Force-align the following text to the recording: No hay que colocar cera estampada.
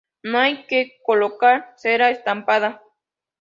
No 0.23 0.39
hay 0.39 0.65
que 0.65 0.93
colocar 1.05 1.75
cera 1.77 2.09
estampada. 2.09 2.81